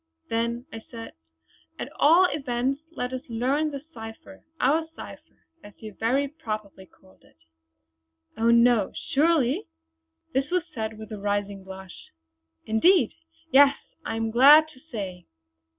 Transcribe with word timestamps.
"Then," 0.29 0.65
said 0.89 1.13
I, 1.79 1.83
"at 1.83 1.91
all 1.99 2.25
events 2.31 2.81
let 2.89 3.13
us 3.13 3.21
learn 3.29 3.69
the 3.69 3.83
cipher 3.93 4.43
our 4.59 4.87
cipher 4.95 5.45
as 5.63 5.73
you 5.79 5.93
very 5.93 6.27
properly 6.27 6.87
called 6.87 7.21
it." 7.21 7.37
"Oh 8.35 8.49
no! 8.49 8.93
surely?" 9.13 9.67
this 10.33 10.49
was 10.49 10.63
said 10.73 10.97
with 10.97 11.11
a 11.11 11.19
rising 11.19 11.63
blush. 11.63 12.09
"Indeed, 12.65 13.13
yes 13.51 13.77
I 14.03 14.15
am 14.15 14.31
glad 14.31 14.67
to 14.69 14.79
say!" 14.79 15.27